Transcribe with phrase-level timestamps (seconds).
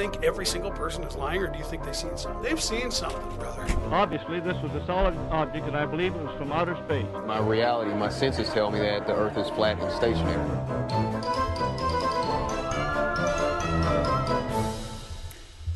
[0.00, 2.42] Think every single person is lying, or do you think they've seen something?
[2.42, 3.66] They've seen something, brother.
[3.92, 7.06] Obviously, this was a solid object, and I believe it was from outer space.
[7.26, 10.50] My reality, my senses tell me that the Earth is flat and stationary.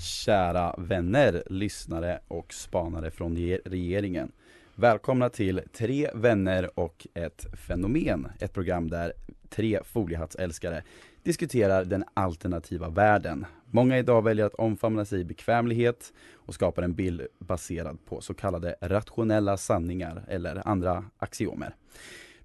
[0.01, 4.33] Kära vänner, lyssnare och spanare från ge- regeringen.
[4.75, 8.29] Välkomna till Tre vänner och ett fenomen.
[8.41, 9.13] Ett program där
[9.51, 10.83] tre foliehattsälskare
[11.25, 13.47] diskuterar den alternativa världen.
[13.71, 18.35] Många idag väljer att omfamna sig i bekvämlighet och skapar en bild baserad på så
[18.35, 21.75] kallade rationella sanningar eller andra axiomer.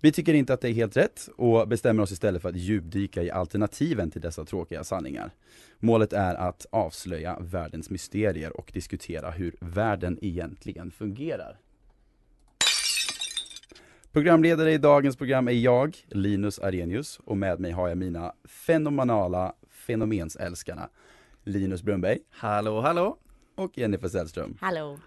[0.02, 3.24] Vi tycker inte att det är helt rätt och bestämmer oss istället för att djupdyka
[3.24, 5.32] i alternativen till dessa tråkiga sanningar.
[5.80, 11.60] Målet är att avslöja världens mysterier och diskutera hur världen egentligen fungerar.
[14.14, 19.54] Programledare i dagens program är jag, Linus Arrhenius, och med mig har jag mina fenomenala
[19.70, 20.90] fenomensälskarna
[21.44, 23.18] Linus Brunnberg Hallå, hallå!
[23.56, 24.58] och Jennifer Sällström.
[24.62, 25.00] Hallå!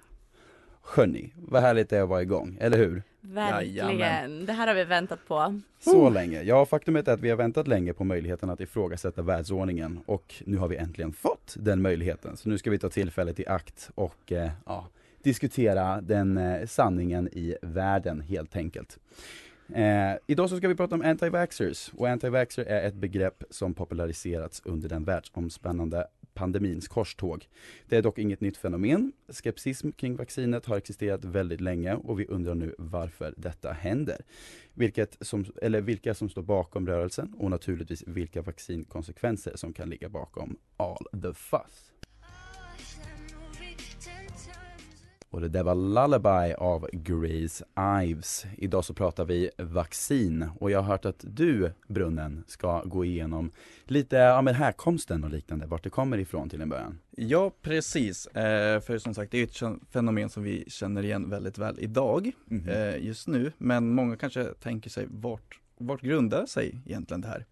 [0.82, 3.02] Hörni, vad härligt det är att vara igång, eller hur?
[3.20, 4.46] Verkligen, Jajamän.
[4.46, 5.60] det här har vi väntat på.
[5.80, 6.42] Så länge.
[6.42, 10.56] Ja, faktumet är att vi har väntat länge på möjligheten att ifrågasätta världsordningen och nu
[10.56, 12.36] har vi äntligen fått den möjligheten.
[12.36, 14.88] Så nu ska vi ta tillfället i akt och eh, ja,
[15.22, 18.98] diskutera den eh, sanningen i världen helt enkelt.
[19.74, 24.62] Eh, idag så ska vi prata om anti-vaxxers och anti-vaxxer är ett begrepp som populariserats
[24.64, 27.48] under den världsomspännande pandemins korståg.
[27.88, 29.12] Det är dock inget nytt fenomen.
[29.28, 34.20] Skepsism kring vaccinet har existerat väldigt länge och vi undrar nu varför detta händer.
[34.74, 40.08] Vilket som, eller vilka som står bakom rörelsen och naturligtvis vilka vaccinkonsekvenser som kan ligga
[40.08, 41.91] bakom all the fuss.
[45.32, 47.64] Och det där var Lullaby av Grace
[48.04, 48.44] Ives.
[48.58, 53.50] Idag så pratar vi vaccin och jag har hört att du, Brunnen, ska gå igenom
[53.84, 56.98] lite, ja men härkomsten och liknande, vart det kommer ifrån till en början.
[57.10, 58.26] Ja, precis.
[58.26, 62.32] Eh, för som sagt, det är ett fenomen som vi känner igen väldigt väl idag,
[62.44, 62.68] Mhm.
[62.68, 63.52] eh, just nu.
[63.58, 67.46] Men många kanske tänker sig, vart, vart grundar sig egentligen det här?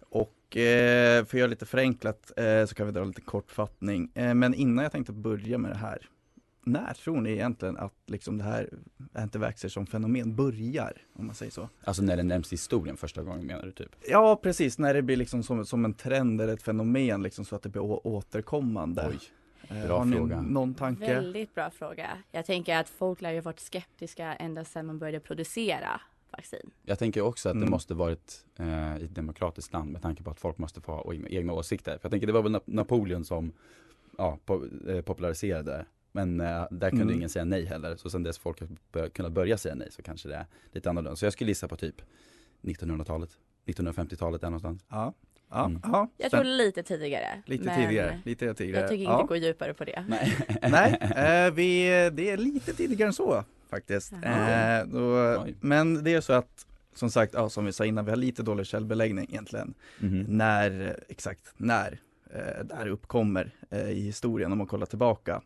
[0.00, 4.10] Och eh, för att göra lite förenklat eh, så kan vi dra lite kortfattning.
[4.14, 5.98] Eh, men innan jag tänkte börja med det här,
[6.66, 8.70] när tror ni egentligen att liksom det här
[9.12, 11.68] antivaxxer som fenomen börjar, om man säger så?
[11.84, 13.96] Alltså när det nämns i historien första gången menar du typ?
[14.08, 17.56] Ja, precis, när det blir liksom som, som en trend eller ett fenomen liksom så
[17.56, 19.06] att det blir å- återkommande.
[19.10, 19.18] Oj.
[19.76, 20.40] Eh, bra har ni fråga.
[20.42, 21.14] någon tanke?
[21.14, 22.18] Väldigt bra fråga.
[22.32, 26.00] Jag tänker att folk lär ju varit skeptiska ända sedan man började producera
[26.30, 26.70] vaccin.
[26.82, 27.70] Jag tänker också att det Mm.
[27.70, 31.14] måste varit eh, i ett demokratiskt land med tanke på att folk måste få ha
[31.14, 31.92] egna- åsikter.
[31.92, 33.52] För jag tänker det var väl Nap- Napoleon som
[34.18, 35.86] ja, po eh, populariserade det.
[36.16, 37.14] Men eh, där kunde Mm.
[37.16, 37.96] ingen säga nej heller.
[37.96, 40.90] Så sen dess folk har bör- kunnat börja säga nej så kanske det är lite
[40.90, 41.16] annorlunda.
[41.16, 41.94] Så jag skulle gissa på typ
[42.62, 43.30] 1900-talet,
[43.66, 44.84] 1950-talet där någonstans.
[44.88, 45.14] Ja,
[45.50, 45.80] ja, Mm.
[45.84, 46.08] ja.
[46.16, 47.42] Jag tror lite tidigare.
[47.46, 48.80] lite tidigare, lite tidigare.
[48.80, 49.20] Jag tycker ja.
[49.20, 50.04] inte gå djupare på det.
[50.08, 50.36] Nej.
[50.62, 54.12] Nej, eh, vi, det är lite tidigare än så faktiskt.
[54.12, 58.10] Eh, då, men det är så att, som sagt, ja, som vi sa innan, vi
[58.10, 59.74] har lite dålig källbeläggning egentligen.
[59.98, 60.24] Mhm.
[60.28, 61.98] När, exakt, när
[62.34, 65.42] eh, det här uppkommer eh, i historien om man kollar tillbaka.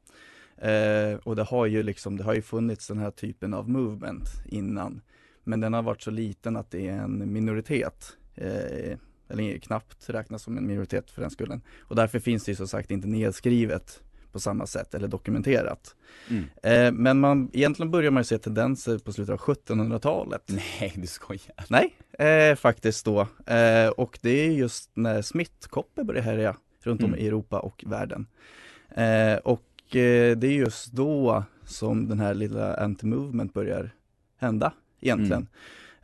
[0.60, 4.28] Eh, och det har ju liksom, det har ju funnits den här typen av movement
[4.47, 5.00] innan.
[5.44, 8.16] Men den har varit så liten att det är en minoritet.
[8.34, 8.97] Eh,
[9.28, 11.62] eller knappt räknas som en minoritet för den skullen.
[11.81, 15.97] Och därför finns det ju som sagt inte nedskrivet på samma sätt eller dokumenterat.
[16.28, 16.44] Mm.
[16.62, 20.42] Eh, men man, egentligen börjar man ju se tendenser på slutet av 1700-talet.
[20.81, 21.66] Nej, du skojar.
[21.69, 21.94] Nej,
[22.28, 23.21] eh, faktiskt då.
[23.47, 27.21] Eh, och det är just när smittkoppor börjar härja runt om Mm.
[27.21, 28.27] i Europa och världen.
[28.91, 29.62] Eh, och
[29.93, 33.91] det är just då som den här lilla anti-movement börjar
[34.37, 35.48] hända egentligen.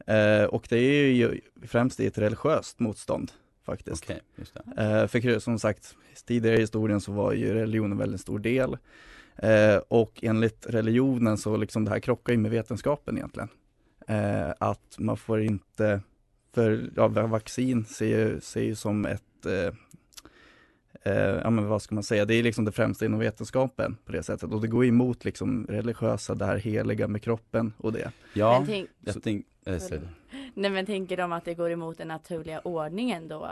[0.06, 3.32] Eh, och det är ju främst i ett religiöst motstånd
[3.64, 4.06] faktiskt.
[4.06, 4.20] Det.
[4.82, 5.96] Eh, för som sagt,
[6.26, 8.76] tidigare i historien så var ju religionen väldigt stor del.
[9.36, 13.48] Eh, och enligt religionen så liksom det här krockar ju med vetenskapen egentligen.
[14.08, 16.00] Eh, att man får inte,
[16.54, 19.22] för ja, vaccin ser ju, ser ju som ett
[21.06, 24.12] eh, ja men vad ska man säga, det är liksom det främsta inom vetenskapen på
[24.12, 28.10] det sättet och det går emot liksom religiösa, det här heliga med kroppen och det.
[28.34, 30.00] Ja, Men tänk, jag tänk, äh,
[30.54, 33.50] nej men tänker de att det går emot den naturliga ordningen då?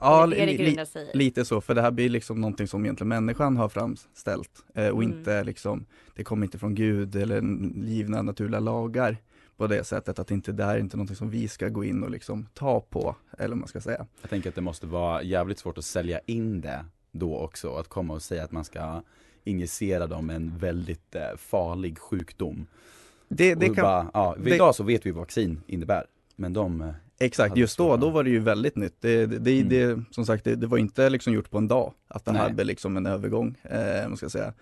[0.00, 0.76] Ja, li-?
[1.14, 5.02] Lite så, för det här blir liksom någonting som egentligen människan har framställt eh, och
[5.02, 5.18] Mm.
[5.18, 7.42] inte liksom, det kommer inte från Gud eller
[7.84, 9.16] givna naturliga lagar
[9.56, 12.02] på det sättet att inte det här är inte någonting som vi ska gå in
[12.02, 14.06] och liksom ta på, eller vad man ska säga.
[14.20, 17.88] Jag tänker att det måste vara jävligt svårt att sälja in det då också, att
[17.88, 19.02] komma och säga att man ska
[19.44, 22.66] injicera dem en väldigt eh, farlig sjukdom.
[23.28, 26.92] Det, det kan, bara, ja, det- idag så vet vi vad vaccin innebär, men de
[27.18, 28.94] Exakt, just då, då var det ju väldigt nytt.
[29.00, 29.68] Det, det, det, Mm.
[29.98, 32.40] det som sagt, det, det var inte liksom gjort på en dag, att det Nej.
[32.40, 34.52] hade liksom en övergång, eh, man ska säga.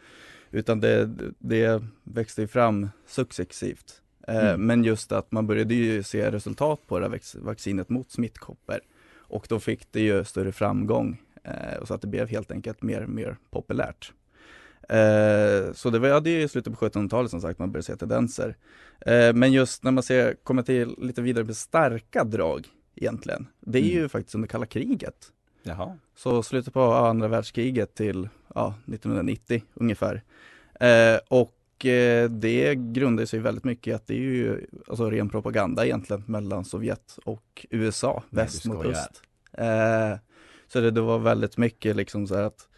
[0.50, 4.01] Utan det, det växte ju fram successivt.
[4.28, 4.66] Eh, Mm.
[4.66, 8.80] Men just att man började ju se resultat på det här vac- vaccinet mot smittkoppor.
[9.16, 12.82] Och då fick det ju större framgång, eh, och så att det blev helt enkelt
[12.82, 14.12] mer och mer populärt.
[14.88, 17.96] Eh, så det var ja, det i slutet på 1700-talet som sagt man började se
[17.96, 18.56] tendenser.
[19.34, 23.82] Men just när man ser, kommer till lite vidare med starka drag egentligen, det är
[23.82, 24.08] ju Mm.
[24.08, 25.32] faktiskt under kalla kriget.
[25.62, 25.98] Jaha.
[26.16, 30.22] Så slutet på andra världskriget till ja, 1990 ungefär.
[31.28, 31.52] Och
[32.30, 36.64] det grundar sig väldigt mycket i att det är ju alltså ren propaganda egentligen mellan
[36.64, 39.22] Sovjet och USA, Nej, väst mot öst.
[39.52, 40.18] Eh,
[40.68, 42.68] så det, det var väldigt mycket liksom så här att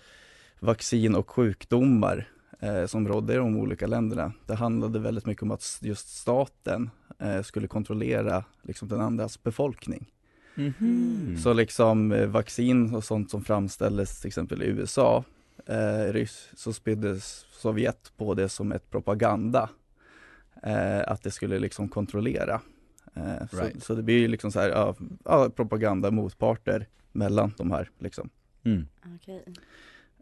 [0.61, 2.29] vaccin och sjukdomar
[2.61, 4.33] eh, som rådde i de olika länderna.
[4.47, 10.11] Det handlade väldigt mycket om att just staten eh, skulle kontrollera liksom den andras befolkning.
[10.55, 11.37] Mhm.
[11.43, 15.25] Så liksom eh, vaccin och sånt som framställdes till exempel i USA,
[15.67, 19.71] eh, ryss, så spyddes Sovjet på det som ett propaganda.
[20.63, 22.61] Eh, att det skulle liksom kontrollera.
[23.15, 23.83] Eh, så, Right.
[23.83, 24.95] så det blir ju liksom så här, ja,
[25.25, 28.31] ja, propaganda motparter mellan de här liksom.
[28.65, 28.89] Mm.
[29.17, 29.45] Okej.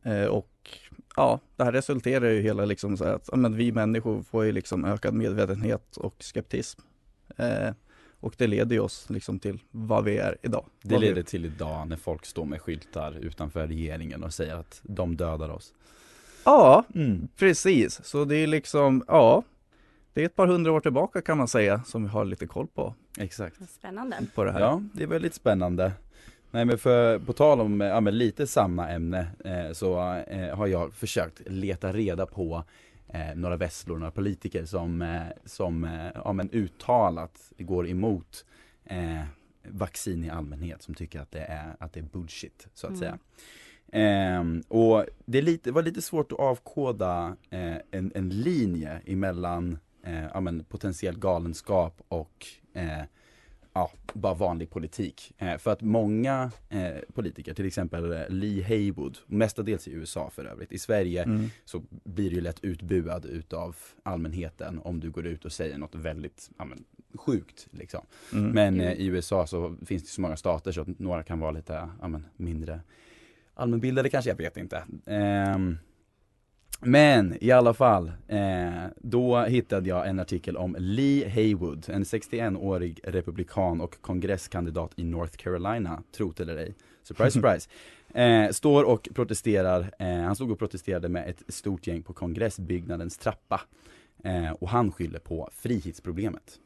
[0.02, 0.78] Eh, och
[1.16, 4.22] ja, det här resulterar ju i hela liksom så här att ja, men vi människor
[4.22, 6.80] får ju liksom ökad medvetenhet och skeptism.
[8.22, 10.64] Och det leder ju oss liksom till vad vi är idag.
[10.82, 14.80] Det Vad leder till idag när folk står med skyltar utanför regeringen och säger att
[14.82, 15.72] de dödar oss.
[16.44, 17.28] Ja, Mm.
[17.36, 18.04] precis.
[18.04, 19.42] Så det är liksom, ja,
[20.12, 22.66] det är ett par hundra år tillbaka kan man säga som vi har lite koll
[22.74, 23.56] på, Exakt.
[23.70, 24.16] Spännande.
[24.34, 24.60] på det här.
[24.60, 25.92] Ja, det är väldigt spännande.
[26.50, 30.66] Nej men för, på tal om, ja men lite samma ämne, eh, så eh, har
[30.66, 32.64] jag försökt leta reda på
[33.12, 38.44] eh, några vesslor, några politiker som, eh, som eh, ja, men uttalat går emot
[38.84, 39.20] eh,
[39.68, 43.00] vaccin i allmänhet, som tycker att det är, att det är bullshit, så att Mm.
[43.00, 43.18] säga.
[43.92, 50.24] Ehm, och det lite, var lite svårt att avkoda eh, en, en linje emellan eh,
[50.34, 53.02] ja, men potentiell galenskap och eh,
[53.72, 55.32] ja, bara vanlig politik.
[55.38, 60.44] Eh, för att många eh, politiker, till exempel eh, Lee Haywood, mestadels i USA för
[60.44, 61.50] övrigt, i Sverige Mm.
[61.64, 65.94] så blir du ju lätt utbuad utav allmänheten om du går ut och säger något
[65.94, 66.84] väldigt ja, men,
[67.14, 67.68] sjukt.
[67.70, 68.06] Liksom.
[68.32, 68.50] Mm.
[68.50, 71.50] Men eh, i USA så finns det så många stater så att några kan vara
[71.50, 72.80] lite ja, men, mindre
[73.54, 74.84] allmänbildade kanske, jag vet inte.
[76.84, 83.00] Men i alla fall, eh, då hittade jag en artikel om Lee Haywood, en 61-årig
[83.04, 86.74] republikan och kongresskandidat i North Carolina, trot eller ej.
[87.02, 87.68] Surprise, surprise.
[88.14, 93.18] Eh, står och protesterar, eh, han stod och protesterade med ett stort gäng på kongressbyggnadens
[93.18, 93.60] trappa.
[94.24, 96.58] Eh, och han skyller på frihetsproblemet.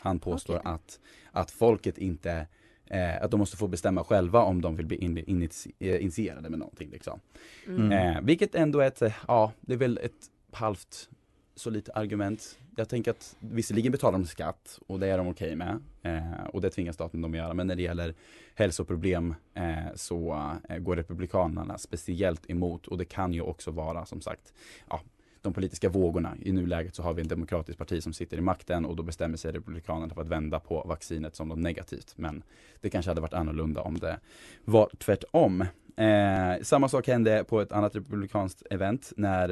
[0.00, 0.72] Han påstår Okej.
[0.72, 1.00] att,
[1.32, 2.46] att folket inte,
[2.86, 6.50] eh, att de måste få bestämma själva om de vill bli in, initi- eh, initierade
[6.50, 7.20] med någonting liksom.
[7.66, 7.92] Mm.
[7.92, 11.08] Eh, vilket ändå är ett, eh, ja, det är väl ett halvt
[11.54, 12.58] solitt argument.
[12.76, 15.80] Jag tänker att visserligen betalar de skatt och det är de okej med.
[16.02, 17.54] Eh, och det tvingar staten dem att göra.
[17.54, 18.14] Men när det gäller
[18.54, 22.86] hälsoproblem eh, så eh, går Republikanerna speciellt emot.
[22.86, 24.52] Och det kan ju också vara som sagt,
[24.90, 25.00] ja,
[25.44, 26.36] de politiska vågorna.
[26.40, 29.36] I nuläget så har vi en demokratisk parti som sitter i makten och då bestämmer
[29.36, 32.12] sig Republikanerna för att vända på vaccinet som något negativt.
[32.16, 32.42] Men
[32.80, 34.18] det kanske hade varit annorlunda om det
[34.64, 35.60] var tvärtom.
[35.96, 39.48] Eh, samma sak hände på ett annat republikanskt event när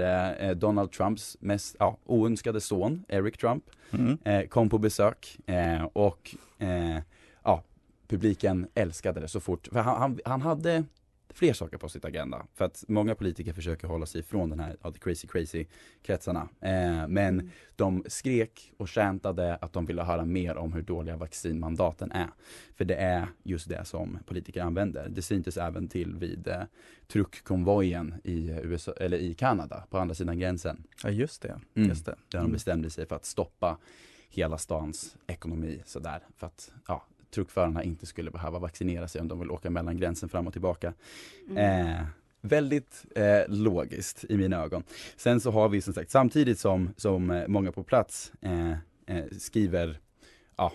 [0.48, 4.18] eh, Donald Trumps mest ja, oönskade son, Eric Trump, Mm.
[4.24, 6.98] eh, kom på besök eh, och eh,
[7.44, 7.62] ja,
[8.08, 9.68] publiken älskade det så fort.
[9.72, 10.84] För han, han, han hade
[11.34, 12.46] fler saker på sitt agenda.
[12.54, 15.66] För att många politiker försöker hålla sig ifrån den här, ja, crazy crazy
[16.02, 16.48] kretsarna.
[16.60, 22.12] Eh, men de skrek och chantade att de ville höra mer om hur dåliga vaccinmandaten
[22.12, 22.30] är.
[22.76, 25.08] För det är just det som politiker använder.
[25.08, 26.62] Det syntes även till vid eh,
[27.08, 30.84] truckkonvojen i, USA, eller i Kanada, på andra sidan gränsen.
[31.04, 31.60] Ja, just det.
[31.74, 31.88] Mm.
[31.88, 32.10] Just det.
[32.28, 32.52] Där de Mm.
[32.52, 33.78] bestämde sig för att stoppa
[34.28, 36.20] hela stans ekonomi sådär.
[36.36, 40.28] För att ja, truckförarna inte skulle behöva vaccinera sig om de vill åka mellan gränsen
[40.28, 40.94] fram och tillbaka.
[41.50, 41.86] Mm.
[41.86, 42.06] Eh,
[42.40, 44.82] väldigt eh, logiskt i mina ögon.
[45.16, 48.70] Sen så har vi som sagt, samtidigt som, som eh, många på plats eh,
[49.06, 49.98] eh, skriver,
[50.56, 50.72] ja,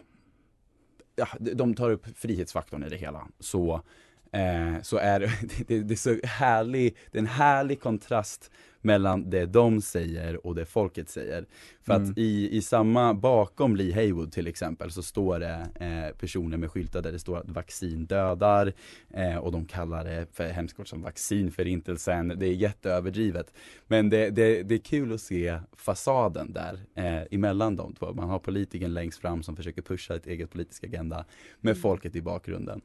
[1.15, 3.81] ja, de tar upp frihetsfaktorn i det hela, så
[4.31, 5.19] eh, så är
[5.67, 10.55] det, det, är så härlig, det är en härlig kontrast mellan det de säger och
[10.55, 11.45] det folket säger.
[11.81, 12.11] För Mm.
[12.11, 16.71] att i, i samma, bakom Lee Haywood till exempel så står det eh, personer med
[16.71, 18.73] skyltar där det står att vaccin dödar
[19.13, 22.33] eh, och de kallar det för hemskt ord som vaccinförintelsen.
[22.39, 23.53] Det är jätteöverdrivet.
[23.87, 28.13] Men det, det, det är kul att se fasaden där eh, emellan de två.
[28.13, 31.25] Man har politikern längst fram som försöker pusha ett eget politisk agenda
[31.59, 31.81] med Mm.
[31.81, 32.81] folket i bakgrunden.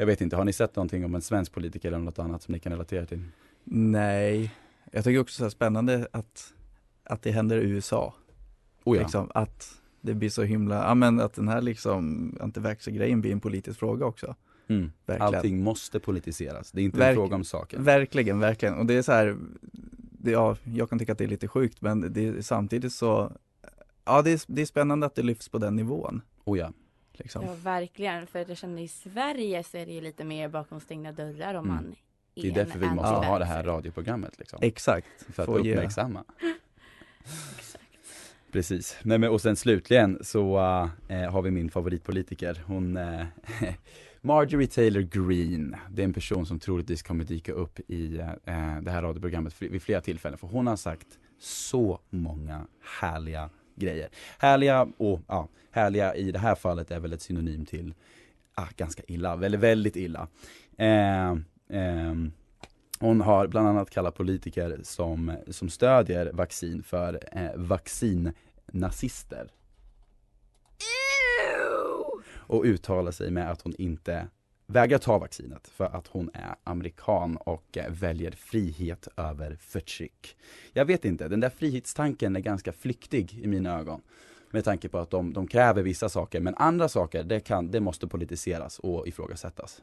[0.00, 2.52] Jag vet inte, har ni sett någonting om en svensk politiker eller något annat som
[2.52, 3.22] ni kan relatera till?
[3.64, 4.54] Nej,
[4.92, 6.54] jag tycker också så spännande att,
[7.04, 8.14] att det händer i USA.
[8.84, 9.02] Oh ja.
[9.02, 13.40] liksom, att det blir så himla, ja men att den här liksom antivaxxer-grejen blir en
[13.40, 14.34] politisk fråga också.
[14.68, 14.92] Mm.
[15.06, 15.34] Verkligen.
[15.34, 17.78] Allting måste politiseras, det är inte en Verk- fråga om saker.
[17.78, 18.74] Verkligen, verkligen.
[18.74, 19.36] Och det är så här,
[20.18, 23.32] det, ja, jag kan tycka att det är lite sjukt men det är samtidigt så,
[24.04, 26.22] ja det är, det är spännande att det lyfts på den nivån.
[26.44, 26.72] Oh ja.
[27.18, 27.44] Liksom.
[27.44, 28.26] Ja, verkligen.
[28.26, 31.64] För jag känner i Sverige så är det ju lite mer bakom stängda dörrar om
[31.64, 31.76] Mm.
[31.76, 31.94] man
[32.34, 33.26] Det är en därför vi måste anti-vaxxer.
[33.28, 34.58] ha det här radioprogrammet liksom.
[34.62, 35.06] Exakt.
[35.34, 36.24] För att Få uppmärksamma.
[38.52, 38.96] Precis.
[39.02, 40.58] Nej, men, och sen slutligen så
[41.08, 42.62] eh, har vi min favoritpolitiker.
[42.66, 43.24] Hon eh,
[44.20, 45.78] Marjorie Taylor Greene.
[45.90, 48.28] Det är en person som troligtvis kommer dyka upp i eh,
[48.82, 50.38] det här radioprogrammet vid flera tillfällen.
[50.38, 51.06] För hon har sagt
[51.40, 52.66] så många
[53.00, 54.08] härliga grejer.
[54.38, 57.94] Härliga och ja, härliga i det här fallet är väl ett synonym till
[58.54, 60.28] ah, ganska illa, väldigt, väldigt illa.
[60.78, 61.36] Eh,
[61.68, 62.32] ehm,
[63.00, 69.50] hon har bland annat kallat politiker som, som stödjer vaccin för eh, vaccinnazister.
[72.34, 74.26] Och uttalar sig med att hon inte
[74.68, 80.36] vägrar ta vaccinet för att hon är amerikan och eh, väljer frihet över förtryck.
[80.72, 84.00] Jag vet inte, den där frihetstanken är ganska flyktig i mina ögon.
[84.50, 87.80] Med tanke på att de, de kräver vissa saker men andra saker det, kan, det
[87.80, 89.82] måste politiseras och ifrågasättas.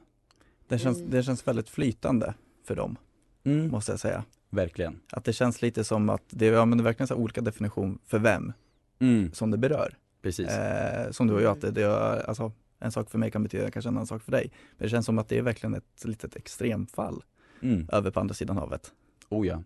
[0.67, 1.09] Det känns, Mm.
[1.11, 2.95] det känns väldigt flytande för dem,
[3.43, 4.23] Mm, måste jag säga.
[4.49, 4.99] verkligen.
[5.11, 7.41] Att det känns lite som att det, ja, men det är verkligen så här olika
[7.41, 8.53] definition för vem
[8.99, 9.97] Mm, som det berör.
[10.21, 10.47] precis.
[10.49, 12.51] Eh, som du och jag, att det, det är, alltså,
[12.85, 14.51] en sak för mig kan betyda kanske en annan sak för dig.
[14.77, 17.23] Men det känns som att det är verkligen ett litet extremfall
[17.61, 17.87] Mm.
[17.91, 18.93] över på andra sidan havet.
[19.29, 19.63] Oh ja.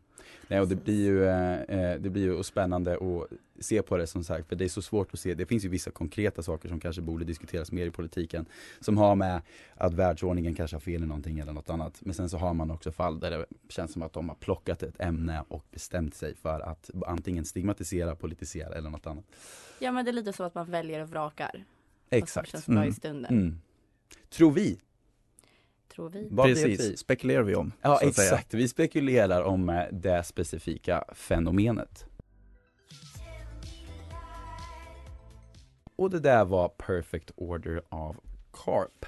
[0.47, 3.27] Nej, och det blir ju, eh, eh, det blir ju spännande att
[3.65, 5.33] se på det som sagt, för det är så svårt att se.
[5.33, 8.45] Det finns ju vissa konkreta saker som kanske borde diskuteras mer i politiken.
[8.79, 9.41] Som har med
[9.75, 11.97] att världsordningen kanske har fel i någonting eller något annat.
[12.01, 14.83] Men sen så har man också fall där det känns som att de har plockat
[14.83, 19.25] ett ämne och bestämt sig för att antingen stigmatisera, politisera eller något annat.
[19.79, 21.63] Ja men det är lite så att man väljer och vrakar.
[22.09, 22.49] Vad som Exakt.
[22.51, 22.89] känns bra Mm.
[22.89, 23.31] i stunden.
[23.31, 23.61] Mm.
[24.29, 24.79] Tror vi.
[25.87, 26.27] Tror vi.
[26.31, 26.77] Vad vet vi?
[26.77, 27.71] Precis, spekulerar vi om.
[27.81, 32.05] Ja exakt, vi spekulerar om eh, det specifika fenomenet.
[35.95, 38.17] Och det där var Perfect Order av
[38.53, 39.05] Carp.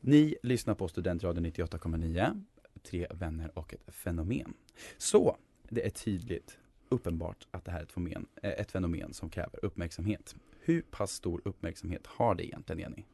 [0.00, 2.42] Ni lyssnar på Studentradion 98,9,
[2.82, 4.54] tre vänner och ett fenomen.
[4.98, 5.36] Så,
[5.68, 9.64] det är tydligt, uppenbart att det här är ett fenomen, eh, ett fenomen som kräver
[9.64, 10.36] uppmärksamhet.
[10.64, 13.04] Hur pass stor uppmärksamhet har det egentligen Jenny?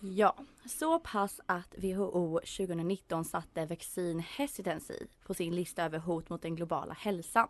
[0.00, 0.36] Ja,
[0.66, 6.56] så pass att WHO 2019 satte vaccin hesitancy på sin lista över hot mot den
[6.56, 7.48] globala hälsan.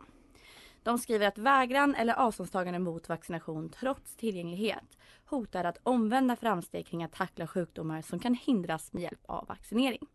[0.83, 7.05] De skriver att vägran eller avståndstagande mot vaccination trots tillgänglighet hotar att omvända framsteg kring
[7.05, 10.07] att tackla sjukdomar som kan hindras med hjälp av vaccinering.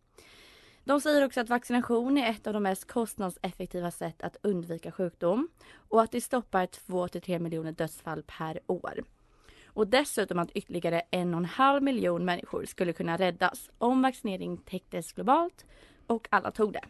[0.84, 5.48] De säger också att vaccination är ett av de mest kostnadseffektiva sätt att undvika sjukdom
[5.74, 9.04] och att det stoppar 2-3 miljoner dödsfall per år.
[9.74, 14.58] Och dessutom att ytterligare en och en halv miljon människor skulle kunna räddas om vaccinering
[14.58, 15.66] täcktes globalt
[16.08, 16.84] och alla tog det.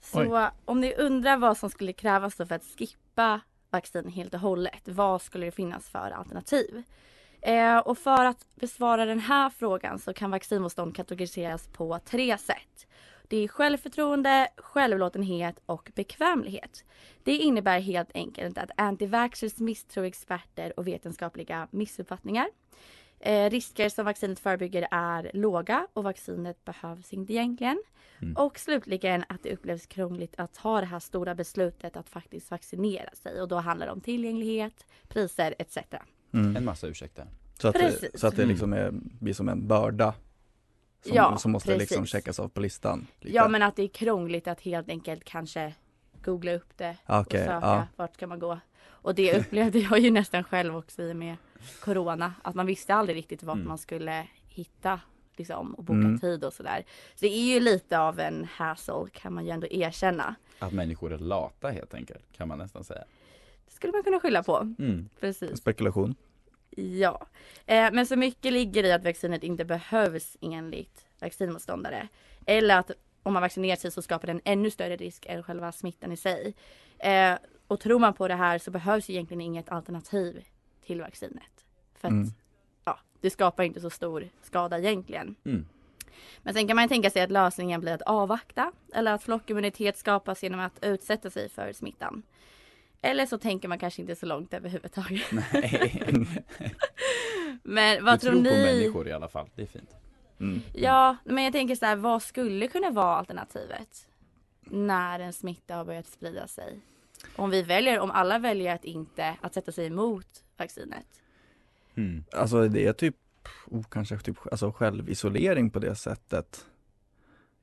[0.00, 4.88] Så om ni undrar vad som skulle krävas för att skippa vaccin helt och hållet,
[4.88, 6.82] vad skulle det finnas för alternativ?
[7.42, 12.86] Eh, och för att besvara den här frågan så kan vaccinmotstånd kategoriseras på tre sätt.
[13.30, 16.84] Det är självförtroende, självlåtenhet och bekvämlighet.
[17.24, 22.46] Det innebär helt enkelt att antivaxxers misstror experter och vetenskapliga missuppfattningar.
[23.20, 27.82] Eh, risker som vaccinet förebygger är låga och vaccinet behövs inte egentligen.
[28.22, 28.36] Mm.
[28.36, 33.10] Och slutligen att det upplevs krångligt att ta det här stora beslutet att faktiskt vaccinera
[33.14, 35.78] sig och då handlar det om tillgänglighet, priser etc.
[36.32, 36.56] Mm.
[36.56, 37.26] En massa ursäkter.
[37.58, 38.20] Så att, Precis.
[38.20, 40.14] så att det liksom är, blir som en börda
[41.02, 42.12] som, Ja, som måste liksom precis.
[42.12, 43.06] checkas av på listan.
[43.20, 43.36] lite.
[43.36, 45.74] Ja men att det är krångligt att helt enkelt kanske
[46.24, 47.86] googla upp det Okej, och söka ja.
[47.96, 48.58] vart ska man gå.
[49.02, 51.36] Och det upplevde jag ju nästan själv också i och med
[51.80, 52.34] Corona.
[52.42, 53.68] Att man visste aldrig riktigt vart Mm.
[53.68, 55.00] man skulle hitta
[55.36, 56.18] liksom, och boka Mm.
[56.18, 56.84] tid och sådär.
[57.14, 60.34] Så det är ju lite av en hassle kan man ju ändå erkänna.
[60.58, 63.04] Att människor är lata helt enkelt, kan man nästan säga.
[63.66, 64.56] Det skulle man kunna skylla på.
[64.78, 65.08] Mm.
[65.20, 65.58] Precis.
[65.58, 66.14] Spekulation.
[66.76, 67.26] Ja,
[67.66, 72.08] eh, men så mycket ligger i att vaccinet inte behövs enligt vaccinmotståndare.
[72.46, 72.90] Eller att
[73.22, 76.16] om man vaccinerar sig så skapar det en ännu större risk än själva smittan i
[76.16, 76.54] sig.
[76.98, 77.34] Eh,
[77.66, 80.44] och tror man på det här så behövs egentligen inget alternativ
[80.86, 81.64] till vaccinet.
[81.94, 82.28] För att Mm.
[82.84, 85.34] ja, det skapar inte så stor skada egentligen.
[85.44, 85.66] Mm.
[86.42, 90.42] Men sen kan man tänka sig att lösningen blir att avvakta eller att flockimmunitet skapas
[90.42, 92.22] genom att utsätta sig för smittan.
[93.02, 95.22] Eller så tänker man kanske inte så långt överhuvudtaget.
[95.32, 96.02] Nej.
[97.62, 98.48] Men vad du tror tror ni?
[98.50, 99.90] på människor i alla fall, det är fint.
[100.40, 100.60] Mm.
[100.74, 104.08] Ja, men jag tänker så här, vad skulle kunna vara alternativet?
[104.64, 106.80] När en smitta har börjat sprida sig.
[107.36, 111.06] Om vi väljer, om alla väljer att inte, att sätta sig emot vaccinet.
[111.96, 112.24] Mm.
[112.32, 113.16] Alltså det är typ,
[113.66, 116.66] oh, kanske typ alltså självisolering på det sättet.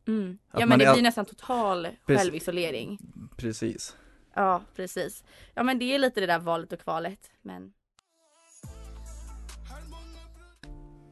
[0.07, 0.37] Mm.
[0.49, 2.23] Att Ja men det är- blir nästan total Precis.
[2.23, 2.99] självisolering.
[3.37, 3.95] Precis.
[4.37, 5.23] Ja, precis.
[5.53, 7.19] Ja men det är lite det där valet och kvalet.
[7.41, 7.73] Men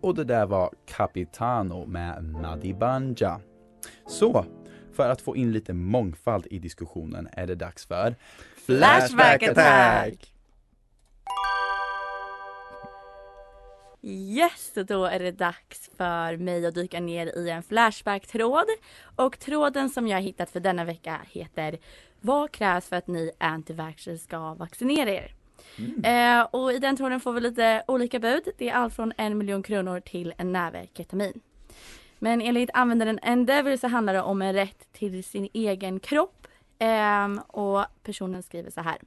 [0.01, 3.39] Och det där var Capitano med Madibanja.
[4.07, 4.45] Så,
[4.93, 8.15] för att få in lite mångfald i diskussionen är det dags för
[8.65, 10.33] Flashback attack!
[14.07, 18.65] Yes, då är det dags för mig att dyka ner i en Flashback-tråd.
[19.15, 21.77] Och tråden som jag hittat för denna vecka heter
[22.25, 25.33] Vad krävs för att ni antivaxxers ska vaccinera er?
[26.03, 28.43] Eh, och i den tråden får vi lite olika bud.
[28.57, 31.41] Det är allt från en miljon kronor till en näve ketamin.
[32.19, 36.47] Men enligt användaren Endeavour så handlar det om en rätt till sin egen kropp.
[36.79, 38.97] Ehm, och personen skriver så här.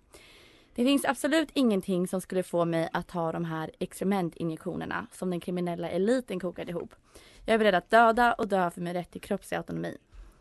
[0.75, 5.40] Det finns absolut ingenting som skulle få mig att ta de här experimentinjektionerna som den
[5.40, 6.94] kriminella eliten kokade ihop.
[7.44, 9.96] Jag är beredd att döda och dö för min rätt till kroppslig autonomi.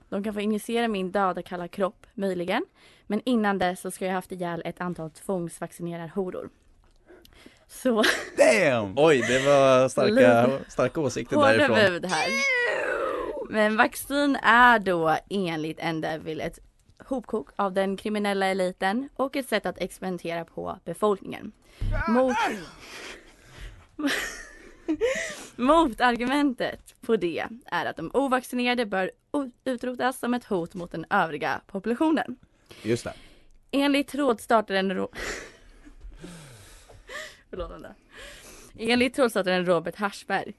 [0.10, 2.66] De kan få injicera min döda kalla kropp, möjligen.
[3.08, 6.50] Men innan dess så ska jag haft ihjäl ett antal tvångsvaccinerarhoror.
[7.68, 8.04] Så
[8.38, 8.94] Damn!
[8.96, 11.76] Oj, det var starka, starka åsikter hårda därifrån.
[11.76, 12.30] bud här.
[13.50, 16.60] Men vaccin är då enligt Endeaville ett
[17.00, 21.52] hopkok av den kriminella eliten och ett sätt att experimentera på befolkningen.
[22.08, 22.36] Mot...
[25.56, 29.12] Motargumentet på det är att de ovaccinerade bör
[29.66, 32.38] utrotas som ett hot mot den övriga populationen.
[32.84, 33.14] Just det.
[33.72, 35.12] Enligt trådstartaren Ro...
[37.50, 37.96] Förlåt Amanda.
[38.78, 40.54] Enligt trådstartaren Robert Haschberg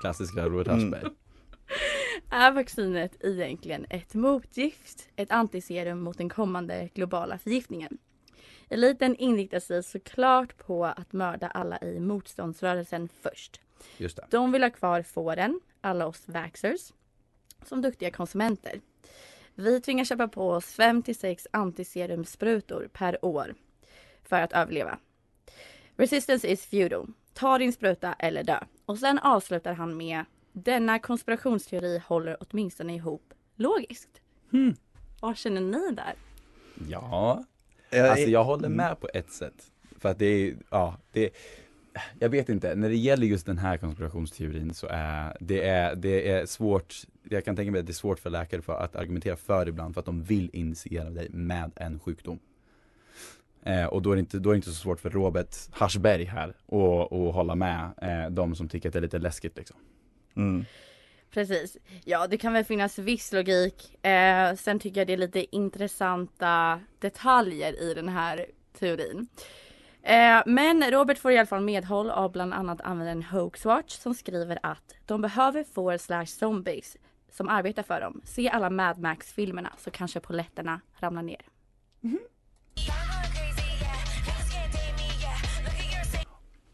[0.00, 0.78] Klassiska Robert Mm.
[0.78, 1.12] Aschberg.
[2.30, 7.98] är vaccinet egentligen ett motgift, ett antiserum mot den kommande globala förgiftningen.
[8.72, 13.60] Eliten inriktar sig såklart på att mörda alla i motståndsrörelsen först.
[13.96, 14.26] Just det.
[14.30, 16.92] De vill ha kvar fåren, alla oss vaxxers,
[17.64, 18.80] som duktiga konsumenter.
[19.54, 23.54] Vi tvingas köpa på oss 5-6 antiserumsprutor per år
[24.22, 24.98] för att överleva.
[25.96, 27.06] Resistance is futile.
[27.32, 28.60] Ta din spruta eller dö.
[28.84, 34.20] Och sen avslutar han med denna konspirationsteori håller åtminstone ihop logiskt.
[34.50, 34.76] Hmm.
[35.20, 36.14] Vad känner ni där?
[36.88, 37.44] Ja,
[38.00, 38.76] alltså jag håller Mm.
[38.76, 39.70] med på ett sätt.
[39.98, 41.30] För att det är, ja, det
[42.18, 46.30] jag vet inte, när det gäller just den här konspirationsteorin så är det, är det
[46.30, 46.94] är svårt,
[47.28, 49.94] jag kan tänka mig att det är svårt för läkare för att argumentera för ibland
[49.94, 52.38] för att de vill initiera dig med en sjukdom.
[53.62, 56.24] Eh, och då är, det inte, då är det inte så svårt för Robert Haschberg
[56.24, 59.76] här att att hålla med eh, de som tycker att det är lite läskigt liksom.
[60.36, 60.64] Mm.
[61.32, 61.76] Precis.
[62.04, 64.04] Ja, det kan väl finnas viss logik.
[64.06, 68.46] Eh, sen tycker jag det är lite intressanta detaljer i den här
[68.78, 69.28] teorin.
[70.02, 74.58] Eh, men Robert får i alla fall medhåll av bland annat användaren Hoaxwatch som skriver
[74.62, 76.96] att de behöver får slash zombies
[77.30, 78.20] som arbetar för dem.
[78.24, 81.40] Se alla Mad Max-filmerna så kanske polletterna ramlar ner.
[82.00, 82.18] Mhm.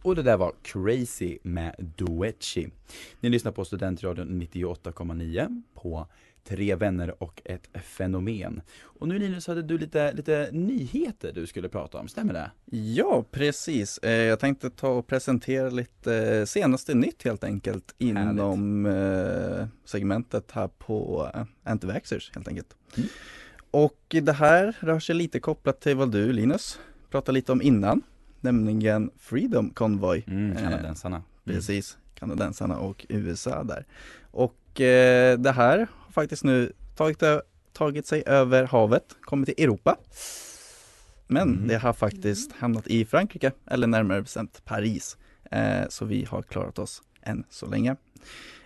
[0.03, 2.69] Och det där var Crazy med Duetchi.
[3.21, 6.07] Ni lyssnar på Studentradion 98,9 på
[6.45, 8.61] Tre vänner och ett fenomen.
[8.81, 12.51] Och nu Linus hade du lite, lite nyheter du skulle prata om, stämmer det?
[12.77, 13.99] Ja, precis.
[13.99, 20.51] Eh, Jag tänkte ta och presentera lite eh, senaste nytt helt enkelt inom eh, segmentet
[20.51, 21.31] här på
[21.65, 22.77] Antivaxxers helt enkelt.
[22.97, 23.09] Mm.
[23.71, 26.79] Och det här rör sig lite kopplat till vad du Linus
[27.11, 28.03] pratade lite om innan,
[28.41, 30.25] nämligen Freedom Convoy.
[30.27, 31.23] Mm, Eh, kanadensarna.
[31.45, 33.87] Precis, kanadensarna och USA där.
[34.31, 37.23] Och eh, det här har faktiskt nu tagit,
[37.73, 39.97] tagit sig över havet, kommit till Europa.
[41.27, 41.69] Men Mm.
[41.69, 45.17] det har faktiskt hamnat i Frankrike, eller närmare bestämt Paris.
[45.51, 47.97] Eh, så vi har klarat oss än så länge.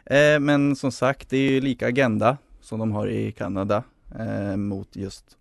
[0.06, 3.84] Eh, men som sagt, det är ju lika agenda som de har i Kanada
[4.18, 5.36] eh, mot just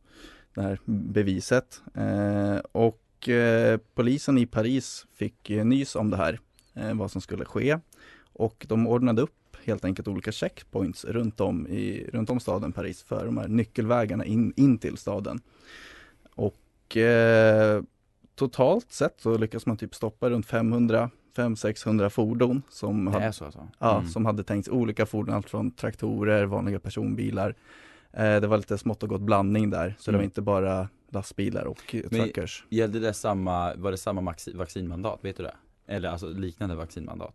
[0.55, 1.81] det här beviset.
[1.95, 6.39] Eh, och och eh, polisen i Paris fick eh, nys om det här,
[6.73, 7.77] eh, vad som skulle ske.
[8.33, 13.03] Och de ordnade upp helt enkelt olika checkpoints runt om, i, runt om staden Paris
[13.03, 15.39] för de här nyckelvägarna in, in till staden.
[16.35, 17.83] Och eh,
[18.35, 23.45] totalt sett så lyckas man typ stoppa runt 500 500-600 fordon som, hade, är så
[23.45, 23.67] alltså?
[23.79, 24.09] ja, Mm.
[24.09, 27.55] som hade tänkts olika fordon, allt från traktorer, vanliga personbilar.
[28.13, 30.25] Eh, det var lite smått och gott blandning där, så det var Mm.
[30.25, 32.65] inte bara lastbilar och eh, Men- truckers.
[32.69, 35.55] Gällde det samma, var det samma maxi- vaccinmandat, vet du det?
[35.87, 37.33] Eller alltså liknande vaccinmandat?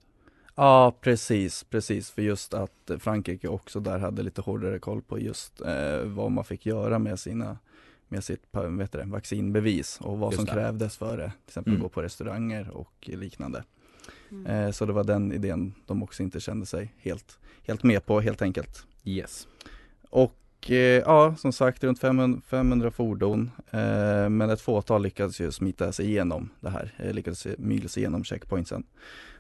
[0.55, 5.61] Ja precis, precis för just att Frankrike också där hade lite hårdare koll på just
[5.61, 7.59] eh, vad man fick göra med sina
[8.09, 10.53] med sitt vet det, vaccinbevis och vad Just som det.
[10.53, 11.33] krävdes för det.
[11.45, 11.83] Till exempel Mm.
[11.83, 13.65] gå på restauranger och liknande.
[14.31, 14.47] Mm.
[14.47, 18.21] Eh, så det var den idén de också inte kände sig helt, helt med på
[18.21, 18.87] helt enkelt.
[19.05, 19.49] Yes.
[20.11, 20.35] Och
[20.71, 25.93] eh, ja, som sagt runt 500, 500 fordon eh, men ett fåtal lyckades ju smita
[25.93, 28.85] sig igenom det här, eh, lyckades mygla sig igenom checkpointsen.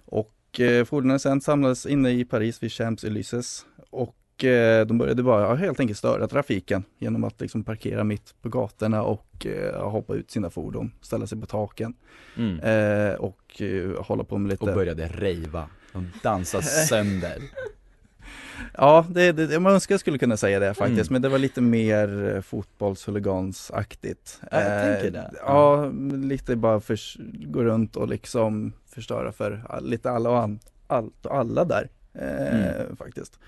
[0.04, 5.42] Och eh, fordonen sen samlades inne i Paris vid Champs-Élysées och eh, de började bara
[5.42, 10.14] ja, helt enkelt störa trafiken genom att liksom parkera mitt på gatorna och eh, hoppa
[10.14, 11.94] ut sina fordon, ställa sig på taken
[12.38, 12.60] Mm.
[12.60, 13.62] eh, och
[13.98, 15.68] hålla på med lite Och började rejva.
[15.92, 17.36] De dansade sönder.
[18.74, 21.12] Ja, det, det, man önskar jag skulle kunna säga det faktiskt, Mm.
[21.12, 24.40] men det var lite mer eh, fotbollshuligansaktigt.
[24.50, 25.30] Ja, jag Eh, tänker det.
[25.46, 25.86] Ja,
[26.22, 26.98] lite bara för,
[27.46, 31.88] gå runt och liksom förstöra för all, lite alla och an, allt och alla där
[32.14, 32.96] eh, Mm.
[32.96, 33.38] faktiskt.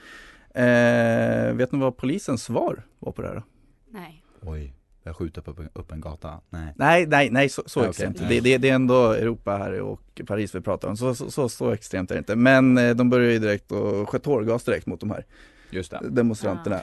[0.54, 3.42] Eh, vet ni vad polisens svar var på det här då?
[3.90, 4.22] Nej.
[4.42, 4.74] Oj,
[5.08, 6.40] jag skjuter upp, upp en gata.
[6.50, 6.72] Nej.
[6.76, 8.20] Nej, nej, nej så, så Ja, extremt.
[8.20, 8.28] Nej.
[8.28, 11.48] Det, det, det är ändå Europa här och Paris vi pratar om, så, så, så,
[11.48, 12.36] så extremt är det inte.
[12.36, 15.24] Men eh, de började ju direkt och sköt tårgas direkt mot de här
[15.70, 16.00] Just det.
[16.10, 16.80] demonstranterna.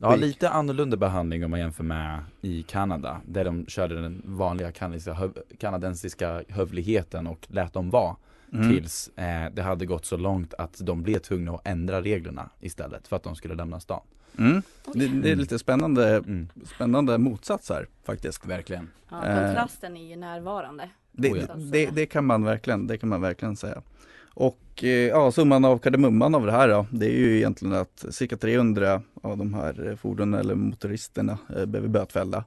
[0.00, 4.72] Ja, lite annorlunda behandling om man jämför med i Kanada, där de körde den vanliga
[5.58, 8.16] kanadensiska hövligheten och lät dem vara
[8.52, 8.70] Mm.
[8.74, 13.08] tills eh, det hade gått så långt att de blev tvungna att ändra reglerna istället
[13.08, 14.00] för att de skulle lämna stan.
[14.38, 14.62] Mm.
[14.94, 16.48] Det, det är lite spännande, Mm.
[16.74, 18.46] spännande motsats här faktiskt.
[18.46, 18.90] Verkligen.
[19.10, 19.46] Ja, Eh.
[19.46, 20.90] kontrasten är ju närvarande.
[21.12, 21.54] Det, Oh ja.
[21.54, 23.82] det, det kan man verkligen, det kan man verkligen säga.
[24.34, 28.04] Och eh, ja, summan av kardemumman av det här då, det är ju egentligen att
[28.10, 32.44] cirka 300 av de här fordonen eller motoristerna eh, blev bötfällda.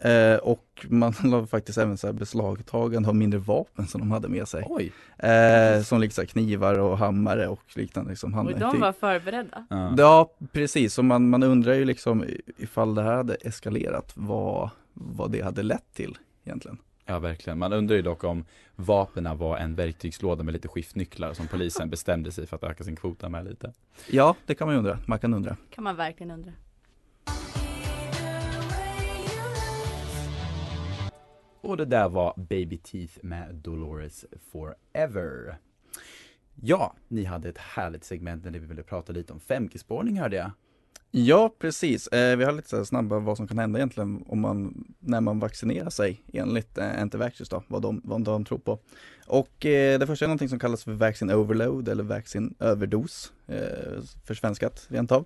[0.00, 4.28] Eh, och man la faktiskt även så här beslagtagande av mindre vapen som de hade
[4.28, 4.64] med sig.
[4.66, 4.92] Oj!
[5.18, 8.10] Eh, som liksom knivar och hammare och liknande.
[8.10, 9.66] Liksom, Och de var förberedda.
[9.70, 9.94] Ja.
[9.98, 12.24] Ja precis, så man, man undrar ju liksom
[12.56, 16.78] ifall det här hade eskalerat, vad, vad det hade lett till egentligen.
[17.06, 18.44] Ja verkligen, man undrar ju dock om
[18.76, 22.96] vapnen var en verktygslåda med lite skiftnycklar som polisen bestämde sig för att öka sin
[22.96, 23.72] kvota med lite.
[24.10, 25.56] Ja, det kan man ju undra, man kan undra.
[25.70, 26.52] Kan man verkligen undra.
[31.60, 35.58] Och det där var Baby Teeth med Dolores Forever.
[36.54, 40.50] Ja, ni hade ett härligt segment där vi ville prata lite om 5G-spårning hörde jag.
[41.10, 42.06] Ja, precis.
[42.08, 45.20] Eh, vi har lite så här snabba vad som kan hända egentligen om man, när
[45.20, 48.78] man vaccinerar sig enligt eh, Antivaxxers då, vad de, vad de tror på.
[49.26, 54.02] Och eh, det första är någonting som kallas för vaccin overload eller vaccin överdos, eh,
[54.24, 55.24] försvenskat rent av.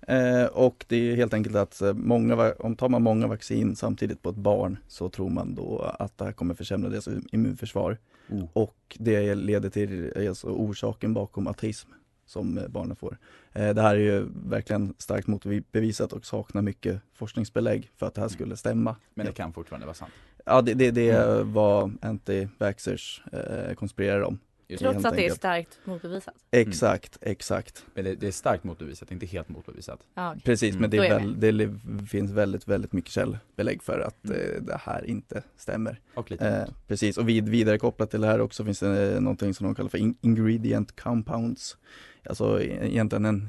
[0.00, 4.22] Eh, och det är helt enkelt att eh, många, om tar man många vaccin samtidigt
[4.22, 7.98] på ett barn så tror man då att det här kommer försämra deras immunförsvar.
[8.30, 8.44] Oh.
[8.52, 11.90] Och det leder till alltså, orsaken bakom autism
[12.26, 13.18] som eh, barnen får.
[13.52, 18.20] Eh, Det här är ju verkligen starkt motbevisat och saknar mycket forskningsbelägg för att det
[18.20, 18.96] här skulle stämma.
[19.14, 20.12] Men det kan fortfarande vara sant.
[20.44, 24.38] Ja, det, det, det är vad anti-vaxxers eh, konspirerar om.
[24.70, 26.34] Just Trots att det är starkt motbevisat.
[26.50, 27.84] Exakt, exakt.
[27.94, 30.00] Men det, det är starkt motbevisat, inte helt motbevisat.
[30.14, 30.42] Ja, okej.
[30.44, 30.80] Precis, Mm.
[30.80, 34.36] men det, väl, det finns väldigt, väldigt mycket källbelägg för att Mm.
[34.40, 36.00] eh, det här inte stämmer.
[36.14, 39.20] Och lite Eh, precis, och vid, vidare kopplat till det här också finns det eh,
[39.20, 41.76] någonting som de kallar för in- ingredient compounds.
[42.24, 43.48] Alltså e- egentligen en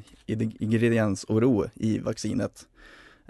[0.60, 2.68] ingrediensoro i vaccinet.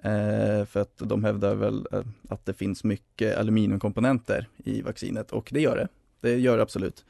[0.04, 5.50] Eh, för att de hävdar väl eh, att det finns mycket aluminiumkomponenter i vaccinet och
[5.54, 5.88] det gör det.
[6.22, 7.06] Det gör det absolut.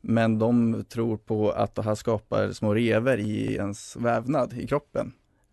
[0.00, 5.12] Men de tror på att det här skapar små rever i ens vävnad i kroppen.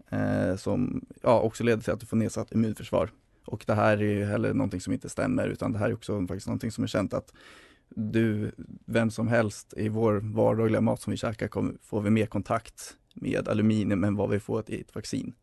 [0.09, 3.09] Eh, som ja, också leder till att du får nedsatt immunförsvar.
[3.45, 6.27] Och det här är ju heller någonting som inte stämmer utan det här är också
[6.27, 7.33] faktiskt någonting som är känt att
[7.89, 8.51] du,
[8.85, 12.95] vem som helst i vår vardagliga mat som vi käkar kommer, får vi mer kontakt
[13.13, 15.33] med aluminium än vad vi får i ett vaccin.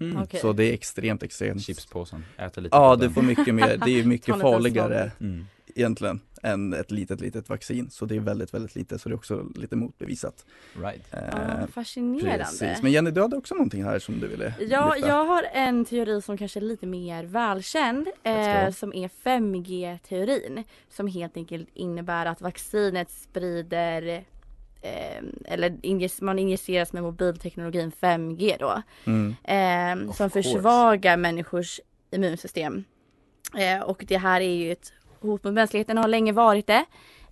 [0.00, 0.22] Mm.
[0.22, 0.40] Okej.
[0.40, 4.04] Så det är extremt, extremt Chipspåsen, äter lite Ja, du får mycket mer, det är
[4.06, 5.46] mycket farligare Mm.
[5.74, 7.90] Egentligen än ett litet, litet vaccin.
[7.90, 10.44] Så det är väldigt, väldigt lite, så det är också lite motbevisat.
[10.82, 11.06] Right.
[11.10, 12.38] Ja, Eh, fascinerande.
[12.44, 12.82] precis.
[12.82, 15.08] Men Jenny, du hade också någonting här som du ville Ja, lyfta.
[15.08, 21.06] jag har en teori som kanske är lite mer välkänd eh, som är 5G-teorin som
[21.06, 24.24] helt enkelt innebär att vaccinet sprider
[24.82, 29.34] eh, eller man injiceras med mobilteknologin 5G då Mm.
[29.44, 30.42] eh, Of som course.
[30.52, 32.84] försvagar människors immunsystem.
[33.58, 34.92] Eh, och det här är ju ett
[35.24, 36.84] hot mot mänskligheten har länge varit det.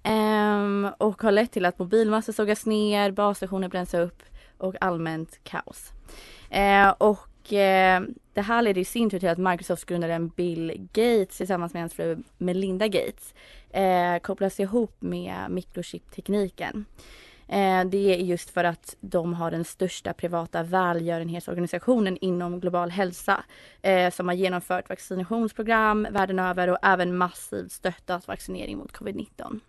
[0.04, 4.22] Um, och har lett till att mobilmassor sågas ner, basstationer bränns upp
[4.58, 5.92] och allmänt kaos.
[6.54, 11.36] Uh, och uh, det här leder i sin tur till att Microsofts grundaren Bill Gates
[11.36, 13.34] tillsammans med hans fru Melinda Gates
[13.70, 16.84] eh, kopplas ihop med mikrochiptekniken.
[17.52, 23.44] Eh, det är just för att de har den största privata välgörenhetsorganisationen inom global hälsa
[23.82, 29.60] eh, som har genomfört vaccinationsprogram världen över och även massivt stöttat vaccinering mot covid-19.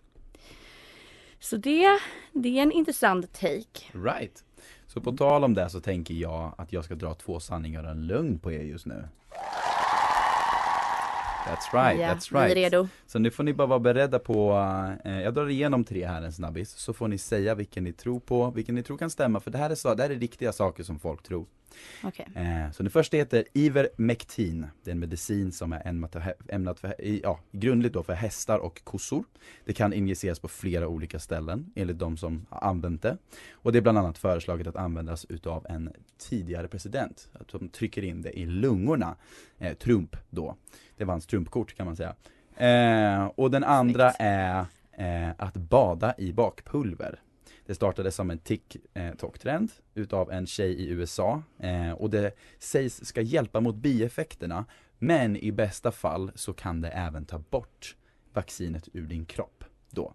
[1.40, 1.98] Så det,
[2.32, 3.80] det är en intressant take.
[3.92, 4.44] Right.
[4.86, 7.90] Så på tal om det så tänker jag att jag ska dra två sanningar och
[7.90, 9.08] en lögn på er just nu.
[11.44, 12.56] That's right, ja, that's Vi är right.
[12.56, 12.88] redo.
[13.06, 14.52] Så nu får ni bara vara beredda på,
[15.04, 18.20] eh, jag drar igenom tre här en snabbis, så får ni säga vilken ni tror
[18.20, 20.52] på, vilken ni tror kan stämma, för det här är, så, det här är riktiga
[20.52, 21.46] saker som folk tror.
[22.04, 22.26] Okej.
[22.34, 24.66] Eh, så den första heter Ivermectin.
[24.84, 25.82] Det är en medicin som är
[26.48, 29.24] ämnat för, ja, grundligt då för hästar och kossor.
[29.64, 33.18] Det kan injiceras på flera olika ställen enligt de som har använt det.
[33.52, 37.28] Och det är bland annat föreslaget att användas utav en tidigare president.
[37.32, 39.16] Att de trycker in det i lungorna.
[39.58, 40.56] Eh, Trump då.
[40.96, 42.14] Det var hans trumpkort kan man säga.
[42.56, 44.20] Eh, och den andra Snyggt.
[44.20, 47.20] är eh, att bada i bakpulver.
[47.66, 53.20] Det startade som en TikTok-trend utav en tjej i USA eh, och det sägs ska
[53.20, 54.64] hjälpa mot bieffekterna
[54.98, 57.96] men i bästa fall så kan det även ta bort
[58.32, 60.14] vaccinet ur din kropp då.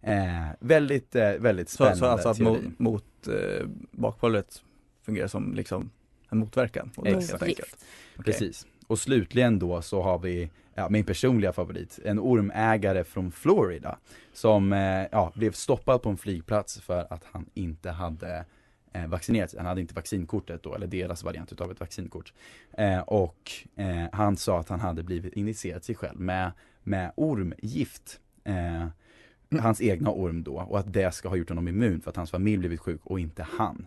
[0.00, 2.62] Eh, väldigt, eh, väldigt Så, spännande så alltså att teori.
[2.62, 4.62] mot, mot eh, bakpulvret
[5.02, 5.90] fungerar som liksom
[6.30, 6.90] en motverkan?
[7.04, 7.76] Exakt.
[8.16, 8.66] Precis.
[8.86, 13.98] Och slutligen då så har vi ja, min personliga favorit, en ormägare från Florida
[14.32, 18.44] som eh, ja, blev stoppad på en flygplats för att han inte hade
[18.92, 19.58] eh, vaccinerat sig.
[19.58, 22.32] Han hade inte vaccinkortet då, eller deras variant utav ett vaccinkort.
[22.72, 28.20] Eh, och eh, han sa att han hade blivit injicerat sig själv med, med ormgift.
[28.44, 28.86] Eh,
[29.60, 32.30] hans egna orm då och att det ska ha gjort honom immun för att hans
[32.30, 33.86] familj blivit sjuk och inte han.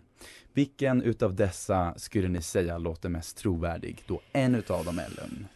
[0.52, 5.46] Vilken utav dessa skulle ni säga låter mest trovärdig då en utav dem är lögn?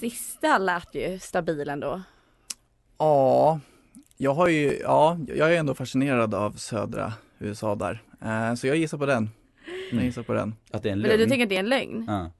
[0.00, 2.02] Sista lät ju stabil ändå.
[2.98, 3.60] Ja,
[4.16, 8.02] jag har ju, ja, jag är ändå fascinerad av södra USA där.
[8.24, 9.30] Eh, så jag gissar på den.
[9.66, 10.04] Jag Mm.
[10.04, 10.54] gissar på den.
[10.70, 11.20] Att det är en Men lögn?
[11.20, 12.04] du tänker att det är en lögn?
[12.08, 12.30] Ja.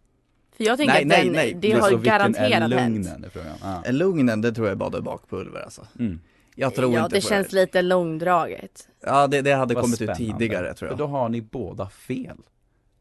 [0.57, 1.55] För jag tänker Nej, att nej, den, nej.
[1.55, 2.71] det Men har så vilken är garanterat hänt.
[2.71, 3.57] lögnen är frågan.
[3.63, 3.83] Ja.
[3.85, 5.87] Eh, Lugnen, det tror jag bara är bakpulver alltså.
[5.99, 6.21] Mm.
[6.55, 7.57] Jag tror ja, inte det på känns det.
[7.61, 8.89] lite långdraget.
[9.01, 10.39] Ja, det, det hade Vad kommit ut spännande.
[10.39, 10.99] tidigare tror För jag.
[10.99, 12.37] då har ni båda fel.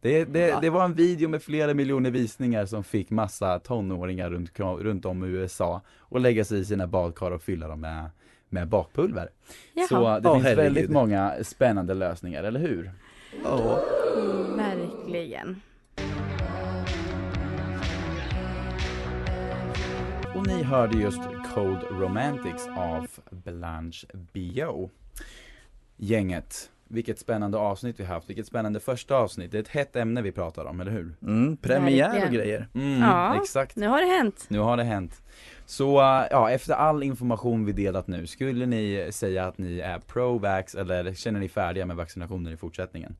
[0.01, 4.59] Det, det, det var en video med flera miljoner visningar som fick massa tonåringar runt,
[4.59, 8.09] runt om i USA och lägga sig i sina badkar och fylla dem med,
[8.49, 9.29] med bakpulver.
[9.73, 9.87] Jaha.
[9.87, 10.63] Så det Åh, finns herregud.
[10.63, 12.91] väldigt många spännande lösningar, eller hur?
[13.43, 13.79] Ja.
[14.57, 15.61] Verkligen.
[20.35, 21.19] Och ni hörde just
[21.53, 24.89] Cold Romantics av Blanche Bio.
[25.97, 29.51] Gänget, vilket spännande avsnitt vi haft, vilket spännande första avsnitt.
[29.51, 31.15] Det är ett hett ämne vi pratar om, eller hur?
[31.21, 32.67] Mm, premiär och grejer.
[32.73, 33.35] Mm, Ja.
[33.41, 33.75] Exakt.
[33.75, 34.45] Nu har det hänt.
[34.47, 35.21] Nu har det hänt.
[35.65, 39.99] Så äh, ja, efter all information vi delat nu, skulle ni säga att ni är
[39.99, 43.15] pro-vax eller känner ni färdiga med vaccinationer i fortsättningen?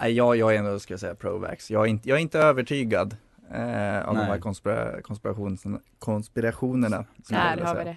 [0.00, 1.70] Nej, jag, jag är ändå, ska jag säga, pro-vax.
[1.70, 3.16] Jag är inte, jag är inte övertygad
[3.54, 4.24] eh, av de Nej.
[4.30, 5.64] här konspira, konspirations,
[5.98, 7.04] konspirationerna.
[7.28, 7.96] Där har vi det.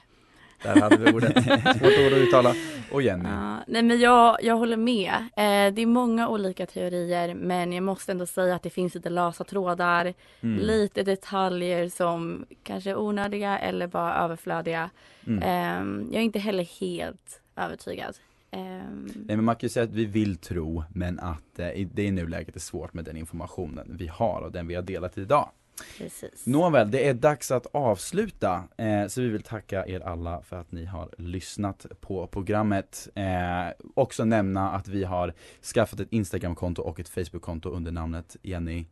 [0.63, 1.43] Där hade vi ordet.
[1.77, 2.53] Svårt ord att uttala.
[2.91, 3.29] Och Jenny?
[3.29, 5.13] Ja, nej men jag, jag håller med.
[5.13, 9.09] Eh, det är många olika teorier men jag måste ändå säga att det finns lite
[9.09, 10.59] lösa trådar, Mm.
[10.59, 14.89] lite detaljer som kanske är onödiga eller bara överflödiga.
[15.27, 15.43] Mm.
[15.43, 18.15] Eh, jag är inte heller helt övertygad.
[18.51, 22.03] Eh, Nej men man kan ju säga att vi vill tro men att eh, det
[22.03, 25.49] i nuläget är svårt med den informationen vi har och den vi har delat idag.
[25.97, 26.45] precis.
[26.47, 28.63] Nåväl, det är dags att avsluta.
[28.77, 33.09] Eh, så vi vill tacka er alla för att ni har lyssnat på programmet.
[33.15, 35.33] Eh, också nämna att vi har
[35.73, 38.85] skaffat ett Instagramkonto och ett Facebookkonto under namnet Jenny.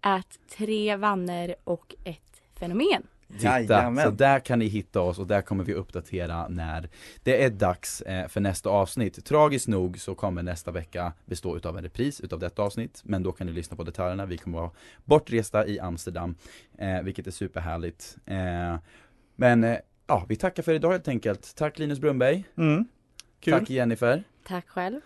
[0.00, 3.06] Att tre vanner och ett fenomen.
[3.32, 4.04] Titta, Jajamän.
[4.04, 6.88] så där kan ni hitta oss och där kommer vi uppdatera när
[7.22, 9.24] det är dags eh, för nästa avsnitt.
[9.24, 13.32] Tragiskt nog så kommer nästa vecka bestå utav en repris utav detta avsnitt, men då
[13.32, 14.26] kan ni lyssna på detaljerna.
[14.26, 14.70] Vi kommer vara
[15.04, 16.34] bortresta i Amsterdam,
[16.78, 18.16] eh, vilket är superhärligt.
[18.26, 18.76] Eh,
[19.36, 21.54] men eh, ja, vi tackar för idag helt enkelt.
[21.56, 22.44] Tack Linus Brunnberg.
[22.56, 22.84] Mm.
[23.40, 23.52] Kul.
[23.58, 24.24] Tack Jennifer.
[24.46, 25.00] Tack själv.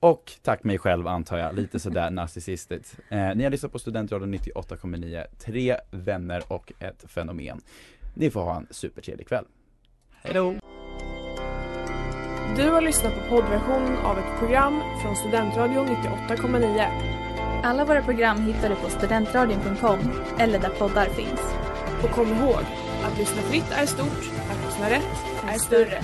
[0.00, 2.96] Och tack mig själv antar jag, lite sådär narcissistiskt.
[3.08, 7.60] Eh, ni har lyssnat på Studentradion 98,9, tre vänner och ett fenomen.
[8.14, 9.44] Ni får ha en supertrevlig kväll.
[10.22, 10.54] Hejdå!
[12.56, 17.18] Du har lyssnat på poddversionen av ett program från Studentradion 98,9.
[17.64, 19.98] Alla våra program hittar du på studentradion.com
[20.38, 21.54] eller där poddar finns.
[22.02, 22.62] Och kom ihåg,
[23.04, 26.00] att lyssna fritt är stort, att lyssna rätt är större.